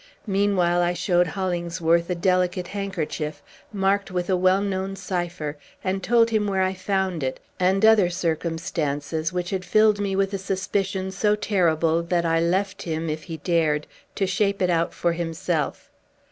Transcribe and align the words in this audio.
Meanwhile 0.25 0.81
I 0.81 0.93
showed 0.93 1.27
Hollingsworth 1.27 2.09
a 2.09 2.15
delicate 2.15 2.69
handkerchief, 2.69 3.43
marked 3.71 4.09
with 4.09 4.31
a 4.31 4.35
well 4.35 4.61
known 4.63 4.95
cipher, 4.95 5.59
and 5.83 6.01
told 6.01 6.31
where 6.43 6.63
I 6.63 6.71
had 6.71 6.79
found 6.79 7.21
it, 7.21 7.39
and 7.59 7.85
other 7.85 8.09
circumstances, 8.09 9.31
which 9.31 9.51
had 9.51 9.63
filled 9.63 9.99
me 9.99 10.15
with 10.15 10.33
a 10.33 10.39
suspicion 10.39 11.11
so 11.11 11.35
terrible 11.35 12.01
that 12.01 12.25
I 12.25 12.39
left 12.39 12.81
him, 12.81 13.11
if 13.11 13.25
he 13.25 13.37
dared, 13.37 13.85
to 14.15 14.25
shape 14.25 14.59
it 14.59 14.71
out 14.71 14.91
for 14.95 15.13
himself. 15.13 15.91